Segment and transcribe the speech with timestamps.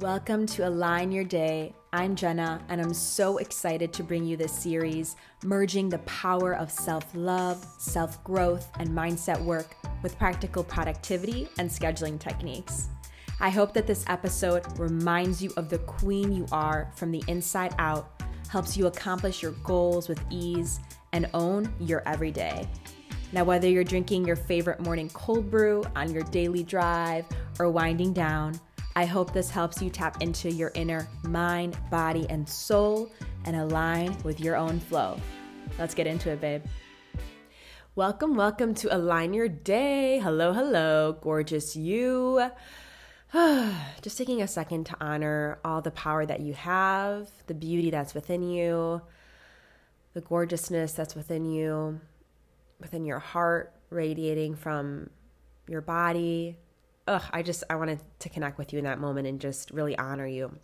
[0.00, 1.72] Welcome to Align Your Day.
[1.92, 6.68] I'm Jenna, and I'm so excited to bring you this series, merging the power of
[6.68, 12.88] self love, self growth, and mindset work with practical productivity and scheduling techniques.
[13.38, 17.76] I hope that this episode reminds you of the queen you are from the inside
[17.78, 20.80] out, helps you accomplish your goals with ease,
[21.12, 22.68] and own your everyday.
[23.32, 27.26] Now, whether you're drinking your favorite morning cold brew on your daily drive
[27.60, 28.58] or winding down,
[28.96, 33.10] I hope this helps you tap into your inner mind, body, and soul
[33.44, 35.20] and align with your own flow.
[35.80, 36.62] Let's get into it, babe.
[37.96, 40.20] Welcome, welcome to Align Your Day.
[40.20, 42.48] Hello, hello, gorgeous you.
[43.32, 48.14] Just taking a second to honor all the power that you have, the beauty that's
[48.14, 49.02] within you,
[50.12, 52.00] the gorgeousness that's within you,
[52.78, 55.10] within your heart, radiating from
[55.66, 56.58] your body,
[57.06, 59.96] ugh, I just I wanted to connect with you in that moment and just really
[59.96, 60.58] honor you.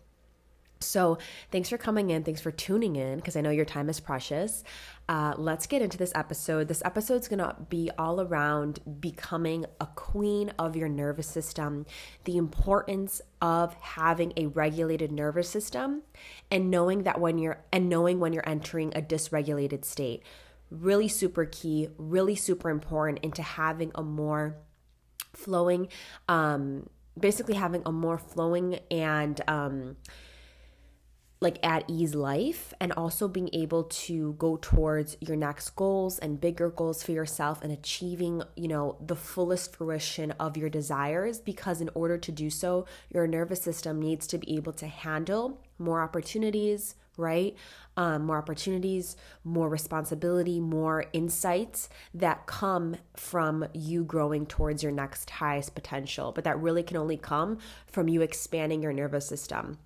[0.82, 1.18] So,
[1.52, 2.24] thanks for coming in.
[2.24, 4.64] Thanks for tuning in because I know your time is precious.
[5.10, 6.68] Uh, let's get into this episode.
[6.68, 11.84] This episode is going to be all around becoming a queen of your nervous system,
[12.24, 16.00] the importance of having a regulated nervous system,
[16.50, 20.22] and knowing that when you're and knowing when you're entering a dysregulated state.
[20.70, 24.56] Really super key, really super important into having a more
[25.32, 25.88] flowing,
[26.28, 29.96] um, basically having a more flowing and um,
[31.40, 36.40] like at ease life and also being able to go towards your next goals and
[36.40, 41.80] bigger goals for yourself and achieving you know the fullest fruition of your desires because
[41.80, 46.02] in order to do so your nervous system needs to be able to handle more
[46.02, 47.54] opportunities right?
[47.96, 55.30] Um, more opportunities, more responsibility, more insights that come from you growing towards your next
[55.30, 56.32] highest potential.
[56.32, 59.78] But that really can only come from you expanding your nervous system.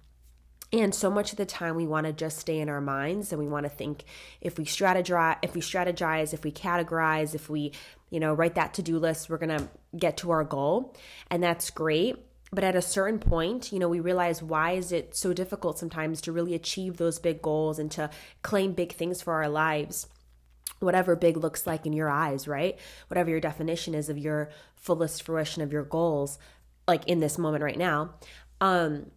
[0.73, 3.41] And so much of the time we want to just stay in our minds and
[3.41, 4.05] we want to think
[4.41, 7.73] if we strategize, if we strategize, if we categorize, if we,
[8.11, 10.97] you know, write that to-do list, we're going to get to our goal.
[11.31, 12.17] And that's great
[12.53, 16.21] but at a certain point you know we realize why is it so difficult sometimes
[16.21, 18.09] to really achieve those big goals and to
[18.43, 20.07] claim big things for our lives
[20.81, 22.79] whatever big looks like in your eyes right?
[23.09, 26.39] Whatever your definition is of your fullest fruition of your goals
[26.87, 28.15] like in this moment right now.
[28.61, 29.11] Um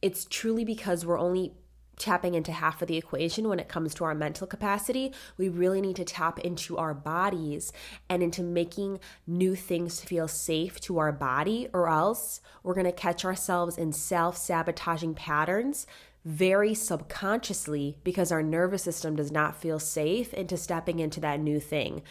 [0.00, 1.54] it's truly because we're only
[2.02, 5.12] tapping into half of the equation when it comes to our mental capacity.
[5.38, 7.72] We really need to tap into our bodies
[8.08, 12.92] and into making new things feel safe to our body, or else we're going to
[12.92, 15.86] catch ourselves in self sabotaging patterns
[16.24, 21.58] very subconsciously because our nervous system does not feel safe into stepping into that new
[21.58, 22.02] thing.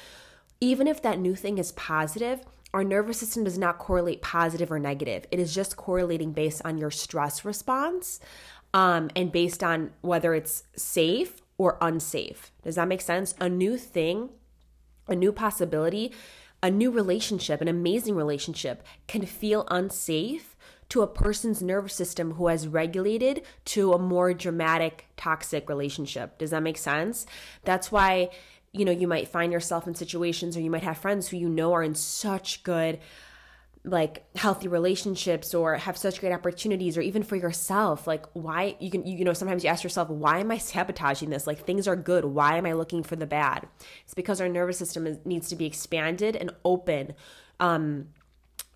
[0.59, 2.41] Even if that new thing is positive,
[2.73, 5.25] our nervous system does not correlate positive or negative.
[5.31, 8.19] It is just correlating based on your stress response
[8.73, 12.51] um, and based on whether it's safe or unsafe.
[12.63, 13.35] Does that make sense?
[13.39, 14.29] A new thing,
[15.07, 16.11] a new possibility,
[16.63, 20.55] a new relationship, an amazing relationship can feel unsafe
[20.89, 26.37] to a person's nervous system who has regulated to a more dramatic toxic relationship.
[26.37, 27.25] Does that make sense?
[27.63, 28.29] That's why
[28.73, 31.49] you know you might find yourself in situations or you might have friends who you
[31.49, 32.99] know are in such good
[33.83, 38.91] like healthy relationships or have such great opportunities or even for yourself like why you
[38.91, 41.47] can you, know sometimes you ask yourself why am i sabotaging this?
[41.47, 42.25] Like things are good.
[42.25, 43.67] Why am i looking for the bad?
[44.03, 47.13] It's because our nervous system is, needs to be expanded and open
[47.59, 48.07] um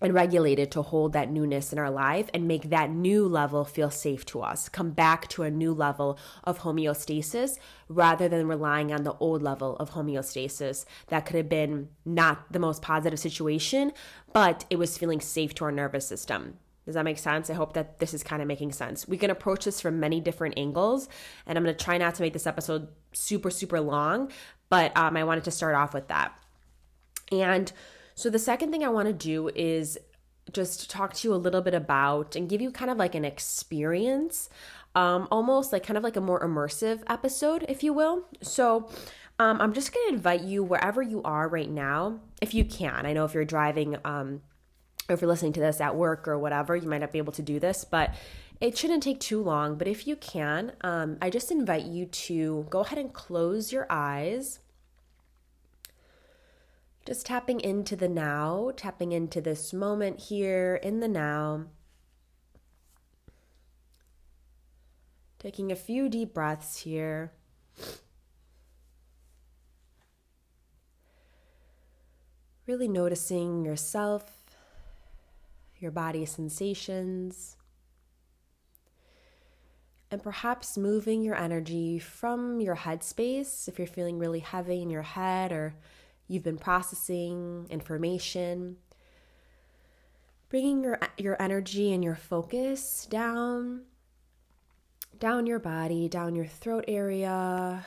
[0.00, 3.90] and regulated to hold that newness in our life and make that new level feel
[3.90, 4.68] safe to us.
[4.68, 7.58] Come back to a new level of homeostasis
[7.88, 12.58] rather than relying on the old level of homeostasis that could have been not the
[12.58, 13.92] most positive situation,
[14.32, 16.58] but it was feeling safe to our nervous system.
[16.84, 17.50] Does that make sense?
[17.50, 19.08] I hope that this is kind of making sense.
[19.08, 21.08] We can approach this from many different angles,
[21.44, 24.30] and I'm going to try not to make this episode super, super long,
[24.68, 26.38] but um, I wanted to start off with that.
[27.32, 27.72] And
[28.16, 29.98] so, the second thing I want to do is
[30.50, 33.26] just talk to you a little bit about and give you kind of like an
[33.26, 34.48] experience,
[34.94, 38.24] um, almost like kind of like a more immersive episode, if you will.
[38.40, 38.88] So,
[39.38, 43.04] um, I'm just going to invite you wherever you are right now, if you can.
[43.04, 44.40] I know if you're driving, um,
[45.10, 47.34] or if you're listening to this at work or whatever, you might not be able
[47.34, 48.14] to do this, but
[48.62, 49.76] it shouldn't take too long.
[49.76, 53.86] But if you can, um, I just invite you to go ahead and close your
[53.90, 54.60] eyes
[57.06, 61.66] just tapping into the now, tapping into this moment here in the now.
[65.38, 67.32] Taking a few deep breaths here.
[72.66, 74.42] Really noticing yourself,
[75.78, 77.56] your body sensations,
[80.10, 84.90] and perhaps moving your energy from your head space if you're feeling really heavy in
[84.90, 85.76] your head or
[86.28, 88.76] you've been processing information
[90.48, 93.82] bringing your your energy and your focus down
[95.18, 97.84] down your body down your throat area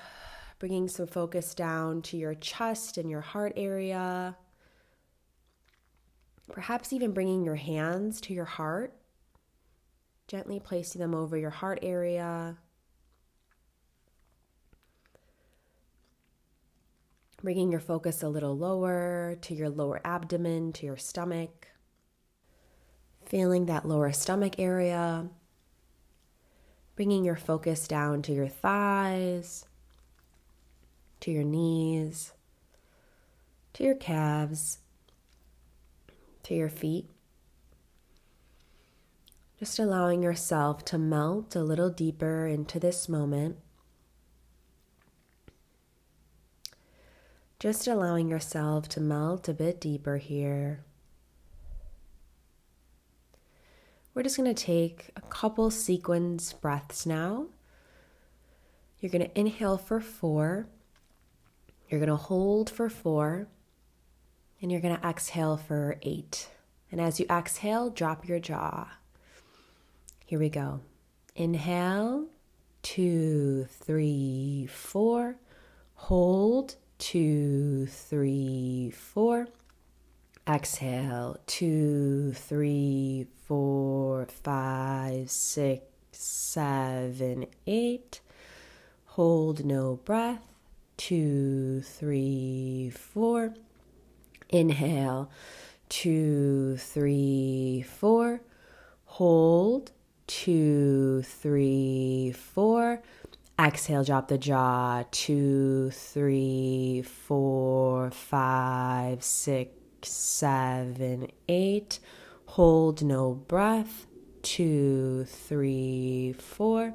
[0.59, 4.35] bringing some focus down to your chest and your heart area.
[6.51, 8.93] Perhaps even bringing your hands to your heart
[10.27, 12.55] gently placing them over your heart area
[17.41, 21.69] bringing your focus a little lower to your lower abdomen to your stomach
[23.29, 25.27] feeling that lower stomach area,
[26.95, 29.65] bringing your focus down to your thighs,
[31.19, 32.33] to your knees,
[33.73, 34.79] to your calves,
[36.41, 37.07] to your feet.
[39.59, 43.57] Just allowing yourself to melt a little deeper into this moment.
[47.59, 50.85] Just allowing yourself to melt a bit deeper here.
[54.13, 57.47] We're just going to take a couple sequence breaths now.
[58.99, 60.67] You're going to inhale for four.
[61.89, 63.47] You're going to hold for four.
[64.61, 66.49] And you're going to exhale for eight.
[66.93, 68.87] And as you exhale, drop your jaw.
[70.25, 70.79] Here we go.
[71.35, 72.27] Inhale,
[72.83, 75.35] two, three, four.
[75.95, 79.47] Hold, two, three, four.
[80.47, 88.21] Exhale, two, three, four, five, six, seven, eight.
[89.05, 90.41] Hold no breath.
[90.97, 93.53] Two, three, four.
[94.49, 95.31] Inhale,
[95.87, 98.41] two, three, four.
[99.05, 99.91] Hold,
[100.27, 103.01] two, three, four.
[103.59, 105.03] Exhale, drop the jaw.
[105.11, 109.71] Two, three, four, five, six
[110.01, 111.99] seven, eight.
[112.45, 114.07] Hold no breath.
[114.41, 116.93] Two, three, four.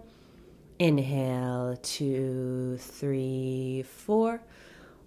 [0.78, 4.40] Inhale, two, three, four.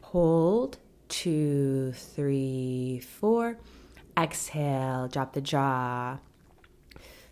[0.03, 0.77] Hold,
[1.09, 3.57] two, three, four.
[4.17, 6.19] Exhale, drop the jaw.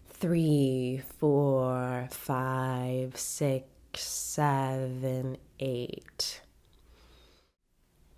[0.10, 3.66] Three, four, five, six,
[3.98, 6.42] seven, eight.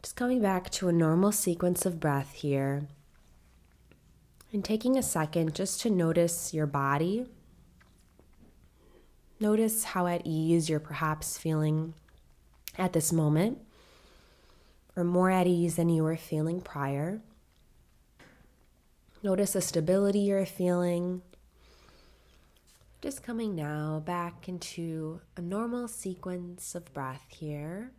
[0.02, 2.88] Just coming back to a normal sequence of breath here.
[4.54, 7.26] And taking a second just to notice your body.
[9.40, 11.94] Notice how at ease you're perhaps feeling
[12.78, 13.60] at this moment,
[14.96, 17.22] or more at ease than you were feeling prior.
[19.24, 21.22] Notice the stability you're feeling.
[23.00, 27.92] Just coming now back into a normal sequence of breath here.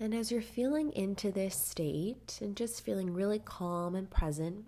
[0.00, 4.64] And as you're feeling into this state and just feeling really calm and present,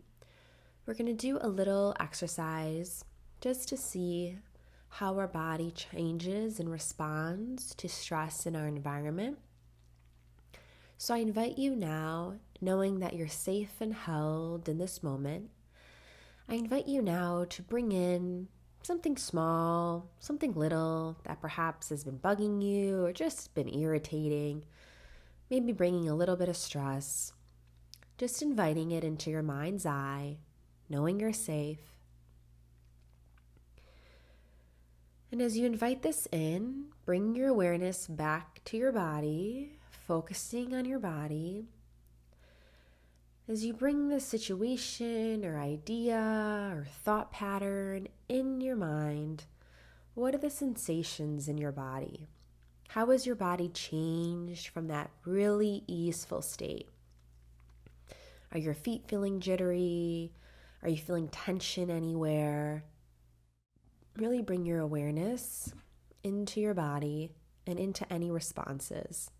[0.86, 3.04] we're going to do a little exercise
[3.40, 4.38] just to see
[4.88, 9.38] how our body changes and responds to stress in our environment.
[10.98, 15.50] So I invite you now, knowing that you're safe and held in this moment,
[16.52, 18.46] I invite you now to bring in
[18.82, 24.64] something small, something little that perhaps has been bugging you or just been irritating
[25.52, 27.34] maybe bringing a little bit of stress,
[28.16, 30.38] just inviting it into your mind's eye,
[30.88, 31.98] knowing you're safe.
[35.30, 40.86] And as you invite this in, bring your awareness back to your body, focusing on
[40.86, 41.66] your body.
[43.48, 49.46] As you bring the situation or idea or thought pattern in your mind,
[50.14, 52.28] what are the sensations in your body?
[52.90, 56.88] How has your body changed from that really easeful state?
[58.52, 60.32] Are your feet feeling jittery?
[60.84, 62.84] Are you feeling tension anywhere?
[64.16, 65.72] Really bring your awareness
[66.22, 67.32] into your body
[67.66, 69.30] and into any responses.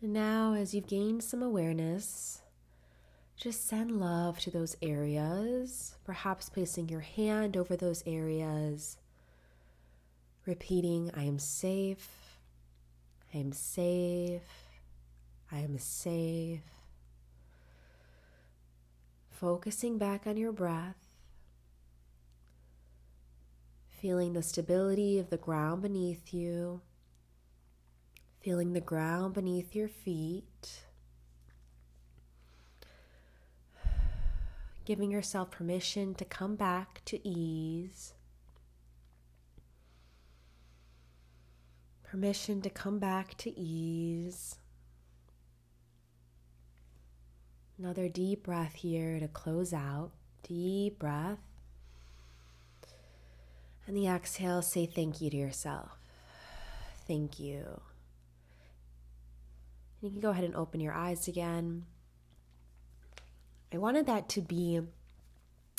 [0.00, 2.42] Now, as you've gained some awareness,
[3.36, 8.96] just send love to those areas, perhaps placing your hand over those areas,
[10.46, 12.38] repeating, I am safe,
[13.34, 14.48] I am safe,
[15.50, 16.62] I am safe.
[19.30, 21.08] Focusing back on your breath,
[24.00, 26.82] feeling the stability of the ground beneath you,
[28.40, 30.82] feeling the ground beneath your feet
[34.88, 38.14] giving yourself permission to come back to ease.
[42.02, 44.56] Permission to come back to ease.
[47.78, 50.12] Another deep breath here to close out.
[50.42, 51.40] Deep breath.
[53.86, 55.98] And the exhale, say thank you to yourself.
[57.06, 57.82] Thank you.
[60.00, 61.84] You can go ahead and open your eyes again.
[63.72, 64.80] I wanted that to be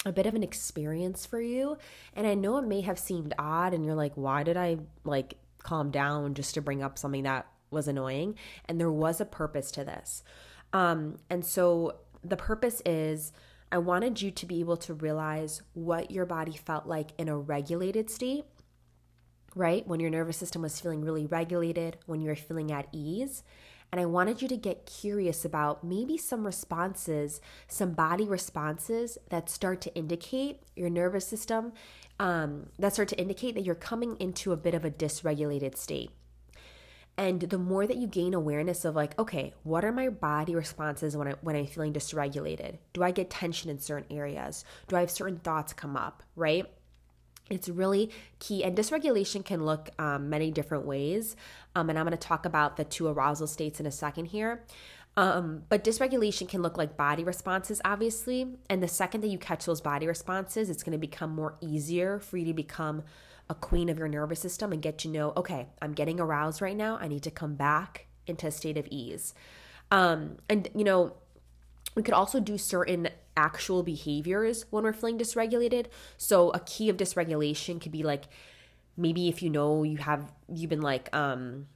[0.06, 1.78] a bit of an experience for you.
[2.14, 5.36] And I know it may have seemed odd and you're like, why did I like
[5.64, 8.36] calm down just to bring up something that was annoying?
[8.66, 10.24] And there was a purpose to this.
[10.72, 13.32] Um, and so the purpose is
[13.72, 17.38] I wanted you to be able to realize what your body felt like in a
[17.38, 18.46] regulated state,
[19.56, 19.86] right?
[19.88, 23.44] When your nervous system was feeling really regulated, when you were feeling at ease.
[23.92, 29.50] And I wanted you to get curious about maybe some responses, some body responses that
[29.50, 31.74] start to indicate your nervous system,
[32.20, 36.12] um, that start to indicate that you're coming into a bit of a dysregulated state.
[37.18, 41.18] And the more that you gain awareness of like, okay, what are my body responses
[41.18, 42.78] when I when I'm feeling dysregulated?
[42.94, 44.64] Do I get tension in certain areas?
[44.88, 46.24] Do I have certain thoughts come up?
[46.38, 46.66] Right?
[47.50, 51.36] It's really key, and dysregulation can look um, many different ways.
[51.76, 54.64] Um, and I'm going to talk about the two arousal states in a second here.
[55.18, 58.56] Um, but dysregulation can look like body responses, obviously.
[58.70, 62.20] And the second that you catch those body responses, it's going to become more easier
[62.20, 63.04] for you to become
[63.50, 66.78] a queen of your nervous system and get to know, okay, I'm getting aroused right
[66.78, 66.98] now.
[67.02, 69.34] I need to come back into a state of ease.
[69.92, 71.16] Um, and, you know,
[71.96, 75.86] we could also do certain actual behaviors when we're feeling dysregulated.
[76.18, 78.26] So, a key of dysregulation could be like
[78.98, 81.68] maybe if you know you have, you've been like, um,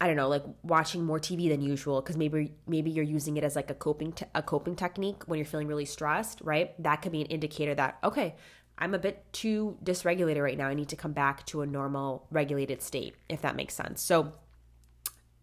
[0.00, 3.44] I don't know, like watching more TV than usual because maybe maybe you're using it
[3.44, 6.80] as like a coping te- a coping technique when you're feeling really stressed, right?
[6.82, 8.34] That could be an indicator that okay,
[8.78, 10.68] I'm a bit too dysregulated right now.
[10.68, 14.02] I need to come back to a normal regulated state, if that makes sense.
[14.02, 14.32] So,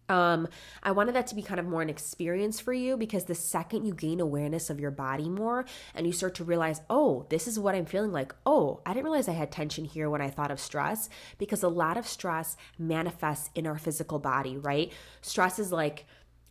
[0.08, 0.48] um,
[0.82, 3.86] I wanted that to be kind of more an experience for you because the second
[3.86, 7.58] you gain awareness of your body more and you start to realize, oh, this is
[7.58, 8.34] what I'm feeling like.
[8.44, 11.68] Oh, I didn't realize I had tension here when I thought of stress because a
[11.68, 14.92] lot of stress manifests in our physical body, right?
[15.22, 16.04] Stress is like,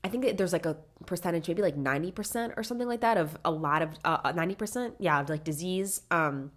[0.03, 3.51] I think there's like a percentage, maybe like 90% or something like that, of a
[3.51, 6.01] lot of uh, 90%, yeah, of like disease.
[6.09, 6.51] Um,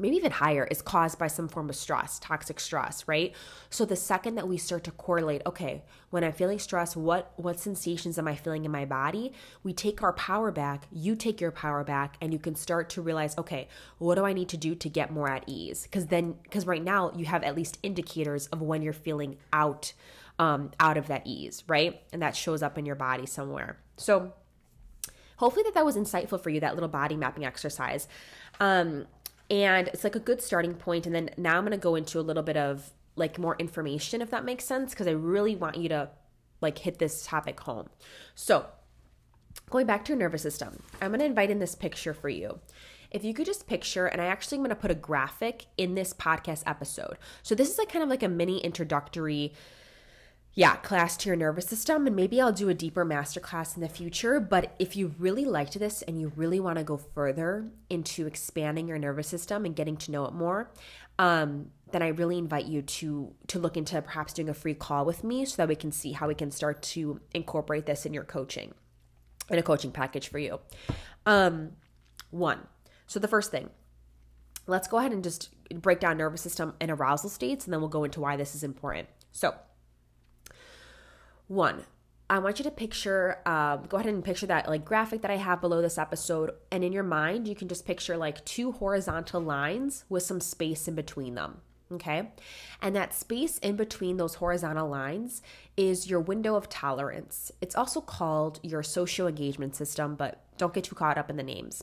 [0.00, 3.34] maybe even higher, is caused by some form of stress, toxic stress, right?
[3.68, 7.60] So the second that we start to correlate, okay, when I'm feeling stress, what what
[7.60, 9.32] sensations am I feeling in my body?
[9.62, 13.02] We take our power back, you take your power back, and you can start to
[13.02, 15.84] realize, okay, what do I need to do to get more at ease?
[15.84, 19.92] Because then, because right now you have at least indicators of when you're feeling out,
[20.38, 22.02] um, out of that ease, right?
[22.12, 23.78] And that shows up in your body somewhere.
[23.96, 24.32] So
[25.36, 28.06] hopefully that that was insightful for you that little body mapping exercise
[28.60, 29.06] um,
[29.50, 32.18] and it's like a good starting point and then now i'm going to go into
[32.18, 35.76] a little bit of like more information if that makes sense because i really want
[35.76, 36.08] you to
[36.62, 37.88] like hit this topic home.
[38.34, 38.66] So
[39.70, 42.60] going back to your nervous system i'm going to invite in this picture for you.
[43.10, 45.94] If you could just picture and i actually am going to put a graphic in
[45.94, 47.18] this podcast episode.
[47.42, 49.52] So this is like kind of like a mini introductory
[50.54, 52.06] yeah, class to your nervous system.
[52.06, 54.40] And maybe I'll do a deeper masterclass in the future.
[54.40, 58.88] But if you really liked this and you really want to go further into expanding
[58.88, 60.70] your nervous system and getting to know it more,
[61.18, 65.04] um, then I really invite you to to look into perhaps doing a free call
[65.04, 68.14] with me so that we can see how we can start to incorporate this in
[68.14, 68.74] your coaching,
[69.50, 70.60] in a coaching package for you.
[71.26, 71.72] Um,
[72.30, 72.66] one.
[73.06, 73.70] So the first thing,
[74.66, 77.88] let's go ahead and just break down nervous system and arousal states, and then we'll
[77.88, 79.08] go into why this is important.
[79.32, 79.54] So
[81.50, 81.84] one,
[82.30, 85.36] I want you to picture, um, go ahead and picture that like graphic that I
[85.36, 86.52] have below this episode.
[86.70, 90.86] And in your mind, you can just picture like two horizontal lines with some space
[90.86, 91.60] in between them.
[91.92, 92.30] Okay.
[92.80, 95.42] And that space in between those horizontal lines
[95.76, 97.50] is your window of tolerance.
[97.60, 101.42] It's also called your social engagement system, but don't get too caught up in the
[101.42, 101.82] names.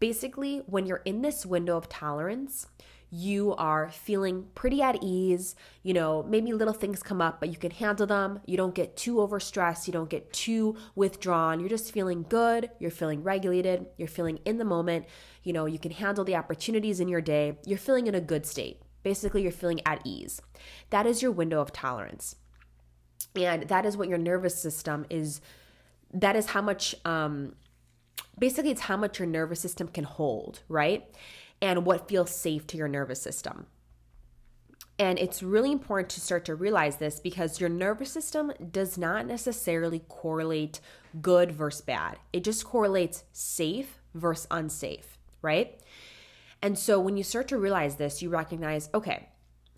[0.00, 2.66] Basically, when you're in this window of tolerance,
[3.10, 5.54] you are feeling pretty at ease.
[5.82, 8.40] You know, maybe little things come up, but you can handle them.
[8.46, 9.86] You don't get too overstressed.
[9.86, 11.60] You don't get too withdrawn.
[11.60, 12.70] You're just feeling good.
[12.78, 13.86] You're feeling regulated.
[13.96, 15.06] You're feeling in the moment.
[15.42, 17.58] You know, you can handle the opportunities in your day.
[17.64, 18.82] You're feeling in a good state.
[19.02, 20.42] Basically, you're feeling at ease.
[20.90, 22.36] That is your window of tolerance.
[23.34, 25.40] And that is what your nervous system is.
[26.12, 27.54] That is how much, um,
[28.38, 31.06] basically, it's how much your nervous system can hold, right?
[31.60, 33.66] And what feels safe to your nervous system.
[34.98, 39.26] And it's really important to start to realize this because your nervous system does not
[39.26, 40.80] necessarily correlate
[41.22, 42.18] good versus bad.
[42.32, 45.80] It just correlates safe versus unsafe, right?
[46.62, 49.28] And so when you start to realize this, you recognize, okay,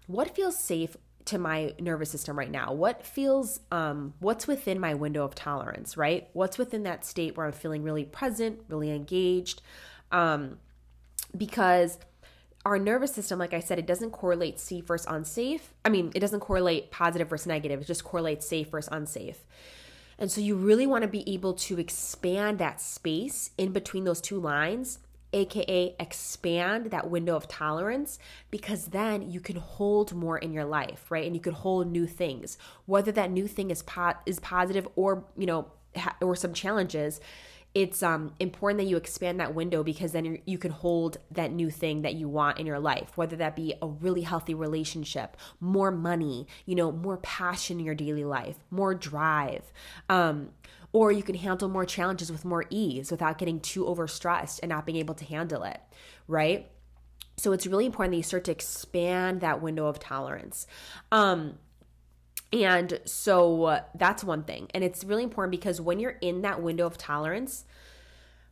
[0.07, 0.97] what feels safe
[1.27, 2.73] to my nervous system right now?
[2.73, 6.29] What feels um what's within my window of tolerance, right?
[6.33, 9.61] What's within that state where I'm feeling really present, really engaged?
[10.11, 10.59] Um
[11.37, 11.99] because
[12.65, 15.73] our nervous system, like I said, it doesn't correlate safe versus unsafe.
[15.85, 17.81] I mean, it doesn't correlate positive versus negative.
[17.81, 19.45] It just correlates safe versus unsafe.
[20.19, 24.21] And so you really want to be able to expand that space in between those
[24.21, 24.99] two lines
[25.33, 28.19] aka expand that window of tolerance
[28.51, 32.07] because then you can hold more in your life right and you can hold new
[32.07, 36.53] things whether that new thing is po- is positive or you know ha- or some
[36.53, 37.21] challenges
[37.73, 41.71] it's um, important that you expand that window because then you can hold that new
[41.71, 45.91] thing that you want in your life whether that be a really healthy relationship more
[45.91, 49.73] money you know more passion in your daily life more drive
[50.09, 50.51] um,
[50.93, 54.87] or you can handle more challenges with more ease without getting too overstressed and not
[54.87, 55.81] being able to handle it,
[56.27, 56.71] right?
[57.37, 60.67] So it's really important that you start to expand that window of tolerance.
[61.13, 61.59] Um,
[62.53, 64.69] and so uh, that's one thing.
[64.75, 67.65] And it's really important because when you're in that window of tolerance,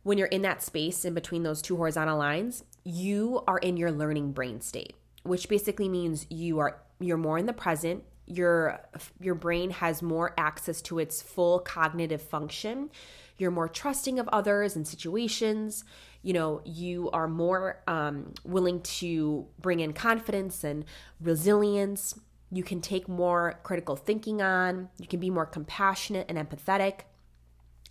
[0.03, 3.91] when you're in that space in between those two horizontal lines, you are in your
[3.91, 8.79] learning brain state, which basically means you are you're more in the present, your
[9.19, 12.89] your brain has more access to its full cognitive function.
[13.37, 15.83] You're more trusting of others and situations.
[16.21, 20.85] You know you are more um, willing to bring in confidence and
[21.19, 22.15] resilience
[22.51, 27.01] you can take more critical thinking on you can be more compassionate and empathetic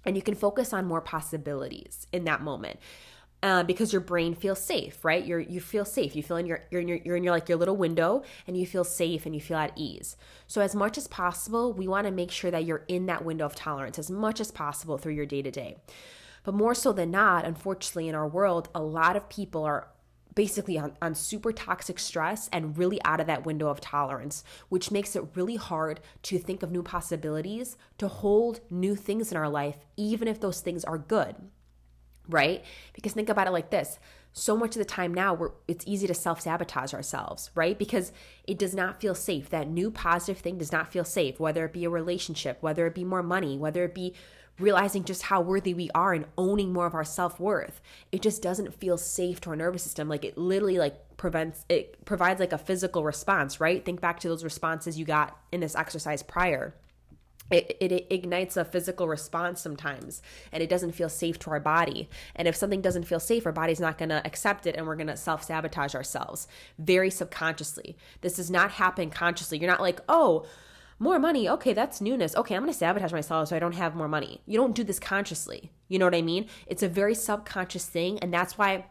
[0.05, 2.79] and you can focus on more possibilities in that moment
[3.43, 5.25] uh, because your brain feels safe, right?
[5.25, 6.17] You're you feel safe.
[6.17, 8.57] You feel in your you're in your you're in your like your little window, and
[8.57, 10.17] you feel safe and you feel at ease.
[10.47, 13.47] So as much as possible, we want to make sure that you're in that window
[13.47, 15.77] of tolerance as much as possible through your day to day.
[16.43, 19.89] But more so than not, unfortunately, in our world, a lot of people are
[20.35, 24.91] basically on, on super toxic stress and really out of that window of tolerance, which
[24.91, 29.49] makes it really hard to think of new possibilities, to hold new things in our
[29.49, 31.37] life, even if those things are good
[32.31, 32.63] right?
[32.93, 33.99] Because think about it like this
[34.33, 38.13] so much of the time now we're, it's easy to self-sabotage ourselves right because
[38.47, 41.73] it does not feel safe that new positive thing does not feel safe whether it
[41.73, 44.15] be a relationship whether it be more money whether it be
[44.59, 47.81] realizing just how worthy we are and owning more of our self-worth.
[48.13, 50.09] It just doesn't feel safe to our nervous system.
[50.09, 53.85] Like it literally like prevents it provides like a physical response right?
[53.85, 56.75] Think back to those responses you got in this exercise prior.
[57.51, 60.21] It, it, ignites a physical response sometimes
[60.53, 62.11] and it doesn't feel safe to our body.
[62.37, 64.97] And if something doesn't feel safe our body's not going to accept it and we're
[64.97, 66.47] going to self-sabotage ourselves
[66.79, 67.97] very subconsciously.
[68.21, 69.59] This does not happen consciously.
[69.59, 70.45] You're not like oh
[70.99, 73.95] more money okay that's newness okay i'm going to sabotage myself so i don't have
[73.95, 77.15] more money you don't do this consciously you know what i mean it's a very
[77.15, 78.85] subconscious thing and that's why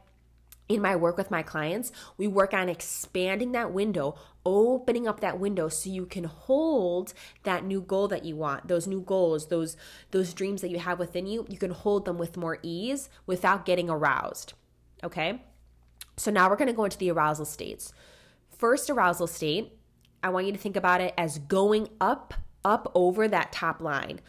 [0.69, 4.15] in my work with my clients, we work on expanding that window,
[4.45, 8.87] opening up that window so you can hold that new goal that you want, those
[8.87, 9.77] new goals, those
[10.11, 13.65] those dreams that you have within you, you can hold them with more ease without
[13.65, 14.53] getting aroused.
[15.03, 15.41] Okay?
[16.17, 17.93] So now we're going to go into the arousal states.
[18.49, 19.76] First arousal state,
[20.23, 22.33] I want you to think about it as going up
[22.65, 24.19] up over that top line.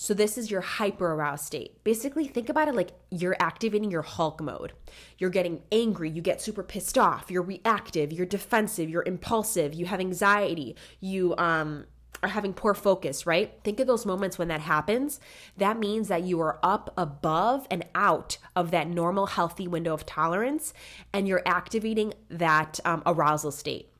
[0.00, 1.82] So, this is your hyper aroused state.
[1.82, 4.72] Basically, think about it like you're activating your Hulk mode.
[5.18, 9.86] You're getting angry, you get super pissed off, you're reactive, you're defensive, you're impulsive, you
[9.86, 11.86] have anxiety, you um,
[12.22, 13.58] are having poor focus, right?
[13.64, 15.18] Think of those moments when that happens.
[15.56, 20.06] That means that you are up above and out of that normal, healthy window of
[20.06, 20.72] tolerance,
[21.12, 23.90] and you're activating that um, arousal state.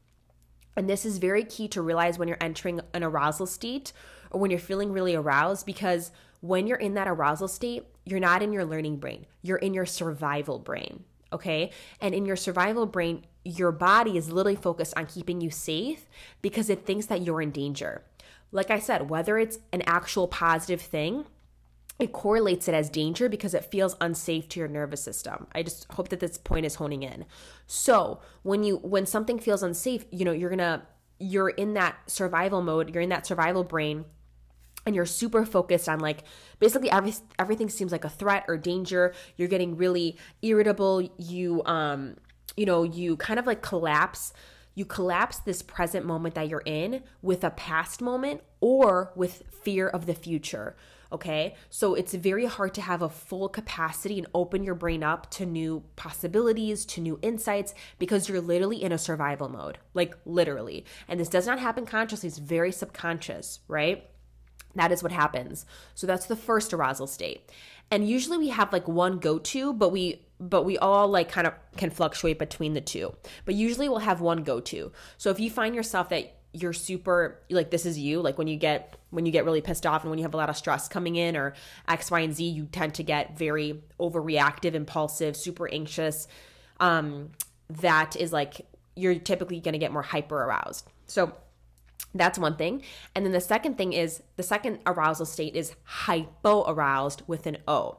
[0.78, 3.92] And this is very key to realize when you're entering an arousal state
[4.30, 8.44] or when you're feeling really aroused because when you're in that arousal state, you're not
[8.44, 11.02] in your learning brain, you're in your survival brain.
[11.32, 11.72] Okay.
[12.00, 16.08] And in your survival brain, your body is literally focused on keeping you safe
[16.42, 18.04] because it thinks that you're in danger.
[18.52, 21.26] Like I said, whether it's an actual positive thing,
[21.98, 25.48] it correlates it as danger because it feels unsafe to your nervous system.
[25.52, 27.24] I just hope that this point is honing in.
[27.66, 30.82] So, when you when something feels unsafe, you know, you're going to
[31.18, 34.04] you're in that survival mode, you're in that survival brain
[34.86, 36.24] and you're super focused on like
[36.60, 42.16] basically every, everything seems like a threat or danger you're getting really irritable you um
[42.56, 44.32] you know you kind of like collapse
[44.74, 49.88] you collapse this present moment that you're in with a past moment or with fear
[49.88, 50.74] of the future
[51.10, 55.30] okay so it's very hard to have a full capacity and open your brain up
[55.30, 60.84] to new possibilities to new insights because you're literally in a survival mode like literally
[61.08, 64.10] and this does not happen consciously it's very subconscious right
[64.74, 65.66] that is what happens.
[65.94, 67.50] So that's the first arousal state.
[67.90, 71.48] And usually we have like one go to, but we but we all like kind
[71.48, 73.14] of can fluctuate between the two.
[73.44, 74.92] But usually we'll have one go to.
[75.16, 78.56] So if you find yourself that you're super like this is you like when you
[78.56, 80.88] get when you get really pissed off and when you have a lot of stress
[80.88, 81.54] coming in or
[81.88, 86.28] x y and z you tend to get very overreactive impulsive super anxious
[86.80, 87.30] um
[87.70, 88.66] that is like
[88.96, 91.32] you're typically going to get more hyper aroused so
[92.14, 92.82] that's one thing.
[93.14, 97.58] And then the second thing is the second arousal state is hypo aroused with an
[97.66, 97.98] O.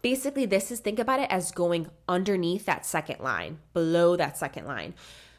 [0.00, 4.66] Basically, this is think about it as going underneath that second line, below that second
[4.66, 4.94] line.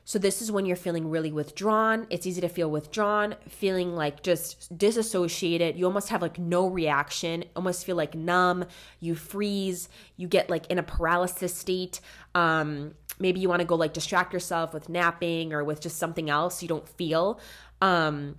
[0.05, 2.07] So, this is when you're feeling really withdrawn.
[2.09, 5.77] It's easy to feel withdrawn, feeling like just disassociated.
[5.77, 8.65] You almost have like no reaction, almost feel like numb.
[8.99, 9.87] You freeze.
[10.17, 12.01] You get like in a paralysis state.
[12.35, 16.29] Um, maybe you want to go like distract yourself with napping or with just something
[16.29, 17.39] else you don't feel.
[17.81, 18.35] Um,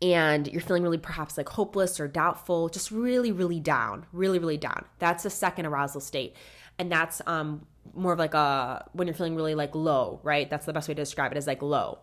[0.00, 4.56] and you're feeling really perhaps like hopeless or doubtful, just really, really down, really, really
[4.56, 4.84] down.
[4.98, 6.34] That's the second arousal state.
[6.78, 10.48] And that's um, more of like a when you're feeling really like low, right?
[10.48, 11.98] That's the best way to describe it is like low.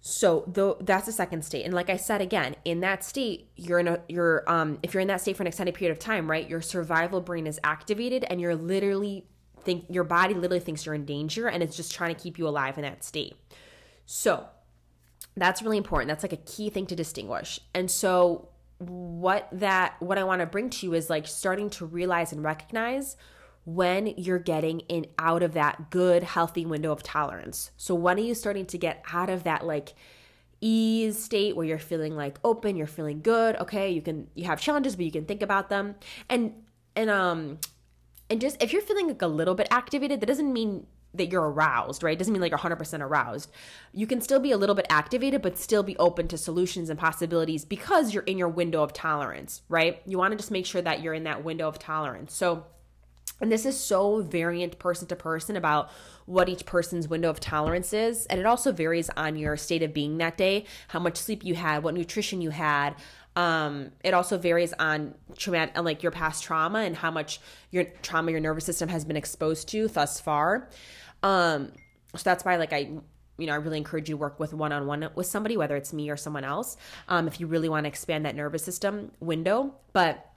[0.00, 1.64] So though that's the second state.
[1.64, 5.00] And like I said again, in that state, you're in a you're um if you're
[5.00, 6.48] in that state for an extended period of time, right?
[6.48, 9.26] Your survival brain is activated and you're literally
[9.62, 12.46] think your body literally thinks you're in danger and it's just trying to keep you
[12.46, 13.34] alive in that state.
[14.06, 14.46] So
[15.36, 16.08] that's really important.
[16.08, 17.60] That's like a key thing to distinguish.
[17.74, 21.86] And so what that what I want to bring to you is like starting to
[21.86, 23.16] realize and recognize
[23.68, 27.70] when you're getting in out of that good healthy window of tolerance.
[27.76, 29.92] So when are you starting to get out of that like
[30.62, 34.58] ease state where you're feeling like open, you're feeling good, okay, you can you have
[34.58, 35.96] challenges but you can think about them.
[36.30, 36.54] And
[36.96, 37.58] and um
[38.30, 41.50] and just if you're feeling like a little bit activated, that doesn't mean that you're
[41.50, 42.14] aroused, right?
[42.14, 43.50] It doesn't mean like 100% aroused.
[43.92, 46.98] You can still be a little bit activated, but still be open to solutions and
[46.98, 50.00] possibilities because you're in your window of tolerance, right?
[50.06, 52.34] You want to just make sure that you're in that window of tolerance.
[52.34, 52.64] So
[53.40, 55.90] and this is so variant person to person about
[56.26, 58.26] what each person's window of tolerance is.
[58.26, 61.54] And it also varies on your state of being that day, how much sleep you
[61.54, 62.94] had, what nutrition you had.
[63.36, 68.30] Um, it also varies on traumatic, like your past trauma and how much your trauma
[68.32, 70.68] your nervous system has been exposed to thus far.
[71.22, 71.72] Um,
[72.14, 72.90] so that's why, like, I
[73.38, 75.76] you know, I really encourage you to work with one on one with somebody, whether
[75.76, 76.76] it's me or someone else,
[77.08, 79.74] um, if you really want to expand that nervous system window.
[79.92, 80.27] But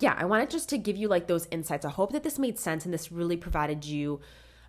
[0.00, 1.84] yeah, I wanted just to give you like those insights.
[1.84, 4.20] I hope that this made sense and this really provided you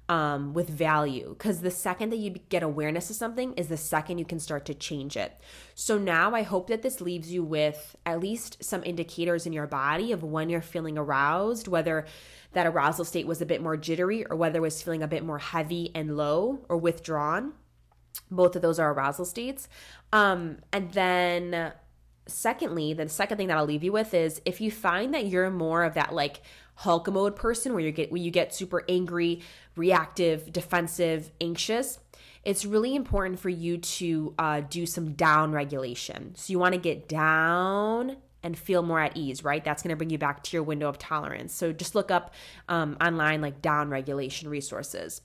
[0.10, 4.20] um, with value because the second that you get awareness of something is the second
[4.20, 5.38] you can start to change it.
[5.76, 9.68] So now I hope that this leaves you with at least some indicators in your
[9.68, 12.06] body of when you're feeling aroused, whether
[12.54, 15.26] that arousal state was a bit more jittery or whether it was feeling a bit
[15.26, 17.54] more heavy and low or withdrawn.
[18.32, 19.68] Both of those are arousal states.
[20.14, 21.74] Um, and then
[22.28, 25.50] secondly, the second thing that I'll leave you with is if you find that you're
[25.50, 26.42] more of that like
[26.76, 29.42] Hulk mode person where you get where you get super angry,
[29.76, 32.00] reactive, defensive, anxious,
[32.44, 36.36] it's really important for you to uh, do some down regulation.
[36.36, 39.64] So you want to get down and feel more at ease, right?
[39.64, 41.54] That's going to bring you back to your window of tolerance.
[41.54, 42.34] So just look up
[42.70, 45.22] um, online like down regulation resources.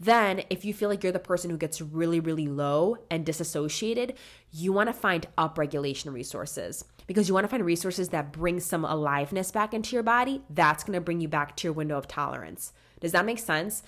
[0.00, 4.14] Then, if you feel like you're the person who gets really, really low and disassociated,
[4.50, 8.84] you want to find upregulation resources because you want to find resources that bring some
[8.84, 10.42] aliveness back into your body.
[10.50, 12.72] That's going to bring you back to your window of tolerance.
[13.00, 13.82] Does that make sense?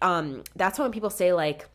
[0.00, 1.68] Um, that's why when people say, like,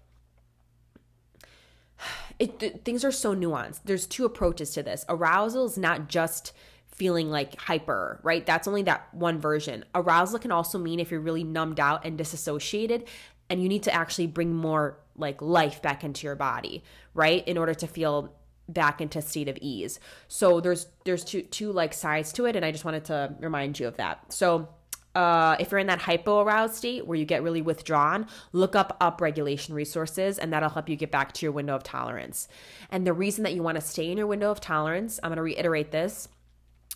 [2.39, 3.81] it, things are so nuanced.
[3.85, 5.05] There's two approaches to this.
[5.09, 6.53] Arousal is not just
[6.95, 8.45] feeling like hyper, right?
[8.45, 9.83] That's only that one version.
[9.93, 13.05] Arousal can also mean if you're really numbed out and disassociated,
[13.49, 17.47] and you need to actually bring more like life back into your body, right?
[17.47, 18.33] In order to feel
[18.67, 19.99] back into state of ease.
[20.27, 23.79] So there's there's two two like sides to it and I just wanted to remind
[23.79, 24.33] you of that.
[24.33, 24.69] So
[25.13, 28.97] uh, if you're in that hypo aroused state where you get really withdrawn, look up
[28.99, 32.47] up regulation resources and that'll help you get back to your window of tolerance.
[32.89, 35.37] And the reason that you want to stay in your window of tolerance, I'm going
[35.37, 36.27] to reiterate this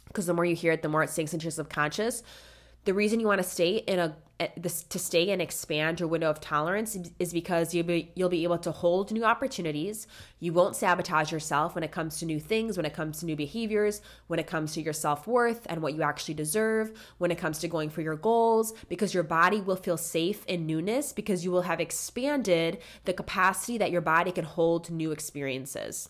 [0.07, 2.23] because the more you hear it, the more it sinks into your subconscious.
[2.85, 4.15] The reason you want to stay in a
[4.55, 8.43] this, to stay and expand your window of tolerance is because you'll be you'll be
[8.43, 10.07] able to hold new opportunities.
[10.39, 13.35] You won't sabotage yourself when it comes to new things, when it comes to new
[13.35, 17.59] behaviors, when it comes to your self-worth and what you actually deserve, when it comes
[17.59, 21.51] to going for your goals because your body will feel safe in newness because you
[21.51, 26.09] will have expanded the capacity that your body can hold new experiences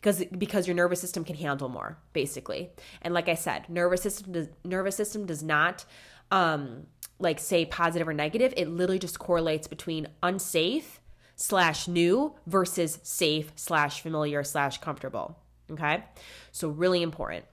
[0.00, 2.70] because because your nervous system can handle more basically.
[3.02, 5.84] And like i said nervous system does, nervous system does not
[6.30, 6.86] um
[7.18, 8.54] like say positive or negative.
[8.56, 11.00] It literally just correlates between unsafe
[11.36, 15.36] slash new versus safe slash familiar slash comfortable
[15.72, 16.04] okay?
[16.52, 17.44] So really important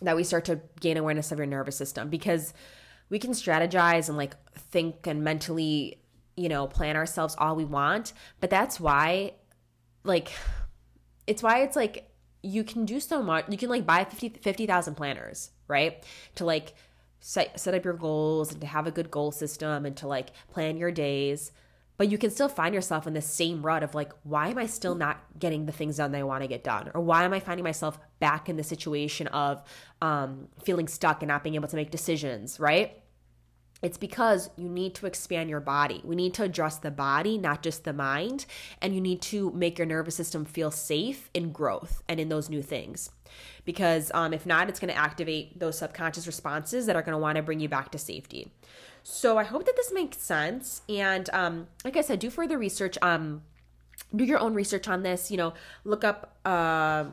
[0.00, 2.54] that we start to gain awareness of your nervous system because
[3.10, 6.00] we can strategize and like think and mentally,
[6.36, 9.32] you know, plan ourselves all we want, but that's why
[10.04, 10.32] like
[11.28, 12.10] it's why it's like
[12.42, 13.46] you can do so much.
[13.48, 16.02] You can like buy 50 50,000 planners, right?
[16.36, 16.74] To like
[17.20, 20.30] set set up your goals and to have a good goal system and to like
[20.52, 21.52] plan your days
[21.96, 24.66] but you can still find yourself in the same rut of like why am i
[24.66, 27.32] still not getting the things done that i want to get done or why am
[27.32, 29.62] i finding myself back in the situation of
[30.00, 33.02] um, feeling stuck and not being able to make decisions right
[33.80, 36.00] it's because you need to expand your body.
[36.04, 38.44] We need to address the body, not just the mind.
[38.82, 42.50] And you need to make your nervous system feel safe in growth and in those
[42.50, 43.10] new things.
[43.64, 47.18] Because um, if not, it's going to activate those subconscious responses that are going to
[47.18, 48.50] want to bring you back to safety.
[49.04, 50.82] So I hope that this makes sense.
[50.88, 52.98] And um, like I said, do further research.
[53.00, 53.42] Um,
[54.14, 55.30] do your own research on this.
[55.30, 56.36] You know, look up.
[56.44, 57.06] Uh,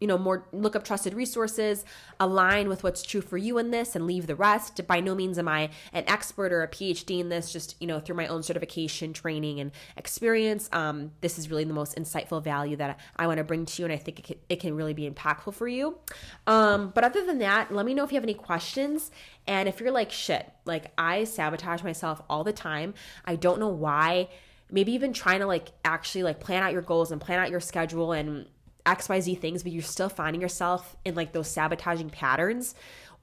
[0.00, 1.84] you know more look up trusted resources
[2.20, 4.86] align with what's true for you in this and leave the rest.
[4.86, 8.00] By no means am i an expert or a phd in this just you know
[8.00, 10.68] through my own certification training and experience.
[10.72, 13.86] Um, this is really the most insightful value that i want to bring to you
[13.86, 15.98] and i think it can, it can really be impactful for you.
[16.46, 19.10] Um, but other than that let me know if you have any questions.
[19.46, 22.94] And if you're like shit like i sabotage myself all the time.
[23.24, 24.28] I don't know why.
[24.70, 27.60] Maybe even trying to like actually like plan out your goals and plan out your
[27.60, 28.46] schedule and
[28.86, 32.74] XYZ things, but you're still finding yourself in like those sabotaging patterns,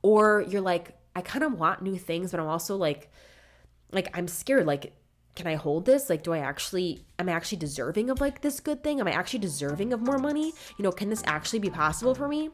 [0.02, 3.10] or you're like, I kind of want new things, but I'm also like,
[3.92, 4.66] like I'm scared.
[4.66, 4.94] Like,
[5.36, 6.10] can I hold this?
[6.10, 9.00] Like, do I actually, am I actually deserving of like this good thing?
[9.00, 10.54] Am I actually deserving of more money?
[10.78, 12.50] You know, can this actually be possible for me?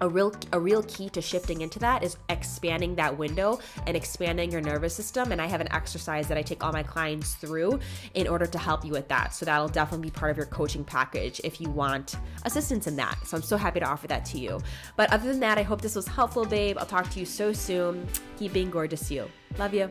[0.00, 4.50] A real a real key to shifting into that is expanding that window and expanding
[4.50, 5.32] your nervous system.
[5.32, 7.78] And i have an exercise that i take all my clients through
[8.14, 9.34] in order to help you with that.
[9.34, 13.18] So that'll definitely be part of your coaching package if you want assistance in that.
[13.26, 14.60] So i'm so happy to offer that to you.
[14.96, 16.78] But other than that i hope this was helpful babe.
[16.78, 18.06] I'll talk to you so soon.
[18.38, 19.28] Keep being gorgeous you.
[19.58, 19.90] Love you